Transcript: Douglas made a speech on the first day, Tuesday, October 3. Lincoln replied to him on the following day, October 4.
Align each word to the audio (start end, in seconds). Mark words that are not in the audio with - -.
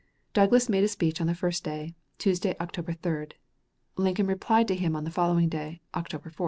Douglas 0.33 0.67
made 0.67 0.83
a 0.83 0.87
speech 0.87 1.21
on 1.21 1.27
the 1.27 1.35
first 1.35 1.63
day, 1.63 1.93
Tuesday, 2.17 2.55
October 2.59 2.93
3. 2.93 3.27
Lincoln 3.97 4.25
replied 4.25 4.67
to 4.69 4.75
him 4.75 4.95
on 4.95 5.03
the 5.03 5.11
following 5.11 5.47
day, 5.47 5.79
October 5.93 6.31
4. 6.31 6.37